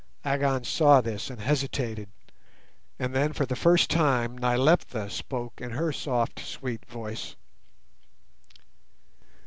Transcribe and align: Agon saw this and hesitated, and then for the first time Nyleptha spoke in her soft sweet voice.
Agon 0.25 0.63
saw 0.63 0.99
this 0.99 1.29
and 1.29 1.39
hesitated, 1.39 2.09
and 2.97 3.13
then 3.13 3.33
for 3.33 3.45
the 3.45 3.55
first 3.55 3.87
time 3.91 4.35
Nyleptha 4.35 5.11
spoke 5.11 5.61
in 5.61 5.69
her 5.69 5.91
soft 5.91 6.39
sweet 6.39 6.83
voice. 6.87 7.35